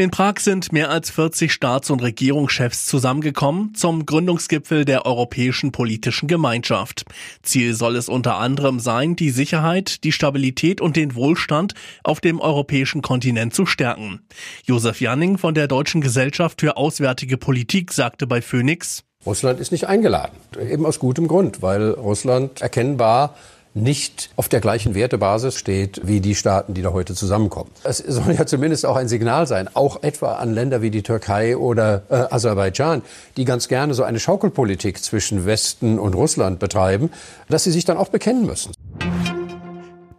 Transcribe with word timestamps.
In 0.00 0.10
Prag 0.10 0.38
sind 0.38 0.72
mehr 0.72 0.88
als 0.88 1.10
40 1.10 1.52
Staats- 1.52 1.90
und 1.90 2.00
Regierungschefs 2.00 2.86
zusammengekommen 2.86 3.74
zum 3.74 4.06
Gründungsgipfel 4.06 4.86
der 4.86 5.04
Europäischen 5.04 5.72
Politischen 5.72 6.26
Gemeinschaft. 6.26 7.04
Ziel 7.42 7.74
soll 7.74 7.96
es 7.96 8.08
unter 8.08 8.38
anderem 8.38 8.80
sein, 8.80 9.14
die 9.14 9.28
Sicherheit, 9.28 10.02
die 10.04 10.12
Stabilität 10.12 10.80
und 10.80 10.96
den 10.96 11.16
Wohlstand 11.16 11.74
auf 12.02 12.22
dem 12.22 12.40
europäischen 12.40 13.02
Kontinent 13.02 13.52
zu 13.52 13.66
stärken. 13.66 14.22
Josef 14.64 15.02
Janning 15.02 15.36
von 15.36 15.52
der 15.52 15.68
Deutschen 15.68 16.00
Gesellschaft 16.00 16.62
für 16.62 16.78
Auswärtige 16.78 17.36
Politik 17.36 17.92
sagte 17.92 18.26
bei 18.26 18.40
Phoenix, 18.40 19.04
Russland 19.26 19.60
ist 19.60 19.70
nicht 19.70 19.86
eingeladen. 19.86 20.32
Eben 20.58 20.86
aus 20.86 20.98
gutem 20.98 21.28
Grund, 21.28 21.60
weil 21.60 21.90
Russland 21.90 22.62
erkennbar 22.62 23.34
nicht 23.74 24.30
auf 24.36 24.48
der 24.48 24.60
gleichen 24.60 24.94
Wertebasis 24.94 25.54
steht 25.54 26.00
wie 26.04 26.20
die 26.20 26.34
Staaten, 26.34 26.74
die 26.74 26.82
da 26.82 26.92
heute 26.92 27.14
zusammenkommen. 27.14 27.70
Es 27.84 27.98
soll 27.98 28.34
ja 28.34 28.46
zumindest 28.46 28.84
auch 28.84 28.96
ein 28.96 29.08
Signal 29.08 29.46
sein, 29.46 29.68
auch 29.74 30.02
etwa 30.02 30.34
an 30.34 30.54
Länder 30.54 30.82
wie 30.82 30.90
die 30.90 31.02
Türkei 31.02 31.56
oder 31.56 32.02
äh, 32.10 32.14
Aserbaidschan, 32.30 33.02
die 33.36 33.44
ganz 33.44 33.68
gerne 33.68 33.94
so 33.94 34.02
eine 34.02 34.18
Schaukelpolitik 34.18 35.02
zwischen 35.02 35.46
Westen 35.46 35.98
und 35.98 36.14
Russland 36.14 36.58
betreiben, 36.58 37.10
dass 37.48 37.64
sie 37.64 37.70
sich 37.70 37.84
dann 37.84 37.96
auch 37.96 38.08
bekennen 38.08 38.46
müssen. 38.46 38.72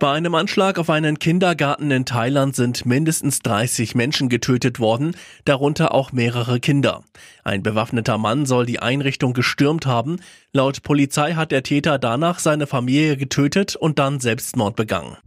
Bei 0.02 0.14
einem 0.14 0.34
Anschlag 0.34 0.80
auf 0.80 0.90
einen 0.90 1.20
Kindergarten 1.20 1.92
in 1.92 2.06
Thailand 2.06 2.56
sind 2.56 2.88
mindestens 2.88 3.42
30 3.42 3.94
Menschen 3.94 4.30
getötet 4.30 4.80
worden, 4.80 5.16
darunter 5.46 5.94
auch 5.94 6.12
mehrere 6.12 6.60
Kinder. 6.60 7.04
Ein 7.44 7.62
bewaffneter 7.62 8.18
Mann 8.18 8.48
soll 8.48 8.66
die 8.66 8.80
Einrichtung 8.80 9.34
gestürmt 9.34 9.86
haben. 9.86 10.18
Laut 10.54 10.82
Polizei 10.82 11.34
hat 11.34 11.52
der 11.52 11.62
Täter 11.62 12.00
danach 12.00 12.40
seine 12.40 12.66
Familie 12.66 13.16
getötet 13.16 13.76
und 13.76 14.00
dann 14.00 14.20
Selbstmord 14.20 14.76
begangen. 14.76 15.18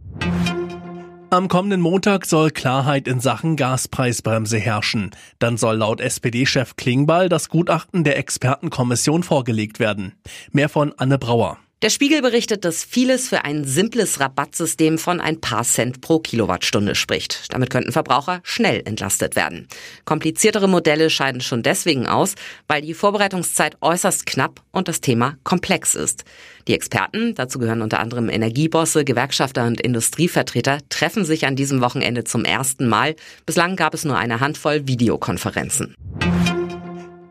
Am 1.29 1.47
kommenden 1.47 1.79
Montag 1.79 2.25
soll 2.25 2.51
Klarheit 2.51 3.07
in 3.07 3.21
Sachen 3.21 3.55
Gaspreisbremse 3.55 4.57
herrschen. 4.57 5.11
Dann 5.39 5.55
soll 5.55 5.77
laut 5.77 6.01
SPD-Chef 6.01 6.75
Klingbeil 6.75 7.29
das 7.29 7.47
Gutachten 7.47 8.03
der 8.03 8.17
Expertenkommission 8.17 9.23
vorgelegt 9.23 9.79
werden. 9.79 10.15
Mehr 10.51 10.67
von 10.67 10.93
Anne 10.97 11.17
Brauer. 11.17 11.59
Der 11.81 11.89
Spiegel 11.89 12.21
berichtet, 12.21 12.63
dass 12.63 12.85
vieles 12.85 13.27
für 13.27 13.43
ein 13.43 13.65
simples 13.65 14.21
Rabattsystem 14.21 14.97
von 14.97 15.19
ein 15.19 15.41
paar 15.41 15.63
Cent 15.63 15.99
pro 15.99 16.19
Kilowattstunde 16.19 16.95
spricht. 16.95 17.53
Damit 17.53 17.69
könnten 17.69 17.91
Verbraucher 17.91 18.39
schnell 18.43 18.81
entlastet 18.85 19.35
werden. 19.35 19.67
Kompliziertere 20.05 20.69
Modelle 20.69 21.09
scheiden 21.09 21.41
schon 21.41 21.63
deswegen 21.63 22.07
aus, 22.07 22.35
weil 22.67 22.81
die 22.81 22.93
Vorbereitungszeit 22.93 23.75
äußerst 23.81 24.25
knapp 24.25 24.61
und 24.71 24.87
das 24.87 25.01
Thema 25.01 25.37
komplex 25.43 25.95
ist. 25.95 26.23
Die 26.69 26.73
Experten, 26.73 27.35
dazu 27.35 27.59
gehören 27.59 27.81
unter 27.81 27.99
anderem 27.99 28.29
Energiebosse, 28.29 29.03
Gewerkschafter 29.03 29.67
und 29.67 29.81
Industrievertreter, 29.81 30.79
treffen 30.89 31.25
sich 31.25 31.45
an 31.45 31.57
diesem 31.57 31.81
Wochenende 31.81 32.23
zum 32.23 32.45
ersten 32.45 32.87
Mal. 32.87 33.15
Bislang 33.45 33.75
gab 33.75 33.93
es 33.93 34.05
nur 34.05 34.17
eine 34.17 34.39
Handvoll 34.39 34.87
Videokonferenzen. 34.87 35.93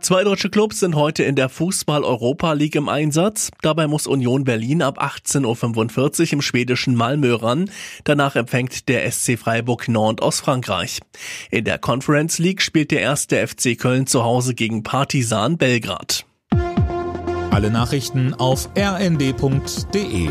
Zwei 0.04 0.22
deutsche 0.22 0.50
Clubs 0.50 0.80
sind 0.80 0.96
heute 0.96 1.22
in 1.22 1.34
der 1.34 1.48
Fußball-Europa 1.48 2.52
League 2.52 2.74
im 2.74 2.90
Einsatz. 2.90 3.50
Dabei 3.62 3.86
muss 3.86 4.06
Union 4.06 4.44
Berlin 4.44 4.82
ab 4.82 5.02
18.45 5.02 6.20
Uhr 6.26 6.32
im 6.34 6.42
schwedischen 6.42 6.94
Malmö 6.94 7.36
ran. 7.36 7.70
Danach 8.04 8.36
empfängt 8.36 8.90
der 8.90 9.10
SC 9.10 9.38
Freiburg 9.38 9.88
Nantes 9.88 10.22
aus 10.22 10.40
Frankreich. 10.40 11.00
In 11.50 11.64
der 11.64 11.78
Conference 11.78 12.38
League 12.38 12.60
spielt 12.60 12.90
der 12.90 13.00
erste 13.00 13.46
FC 13.46 13.78
Köln 13.78 14.06
zu 14.06 14.24
Hause 14.24 14.52
gegen 14.52 14.82
Partisan 14.82 15.56
Belgrad. 15.56 16.26
Alle 17.50 17.70
Nachrichten 17.70 18.34
auf 18.34 18.68
rnd.de 18.76 20.28